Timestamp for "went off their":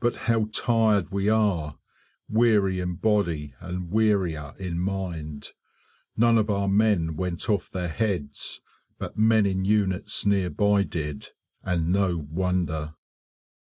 7.14-7.86